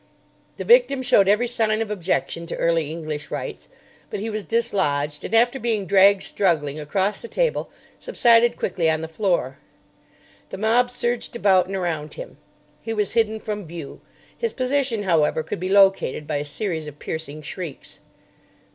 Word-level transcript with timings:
The 0.57 0.63
victim 0.63 1.03
showed 1.03 1.27
every 1.27 1.47
sign 1.47 1.79
of 1.79 1.91
objection 1.91 2.47
to 2.47 2.55
early 2.55 2.89
English 2.89 3.29
rites; 3.29 3.69
but 4.09 4.19
he 4.19 4.31
was 4.31 4.43
dislodged, 4.43 5.23
and 5.23 5.35
after 5.35 5.59
being 5.59 5.85
dragged, 5.85 6.23
struggling, 6.23 6.79
across 6.79 7.21
the 7.21 7.27
table, 7.27 7.69
subsided 7.99 8.57
quickly 8.57 8.89
on 8.89 9.01
the 9.01 9.07
floor. 9.07 9.59
The 10.49 10.57
mob 10.57 10.89
surged 10.89 11.35
about 11.35 11.67
and 11.67 11.75
around 11.75 12.15
him. 12.15 12.37
He 12.81 12.93
was 12.95 13.11
hidden 13.11 13.39
from 13.39 13.67
view. 13.67 14.01
His 14.35 14.53
position, 14.53 15.03
however, 15.03 15.43
could 15.43 15.59
be 15.59 15.69
located 15.69 16.25
by 16.25 16.37
a 16.37 16.45
series 16.45 16.87
of 16.87 16.97
piercing 16.97 17.43
shrieks. 17.43 17.99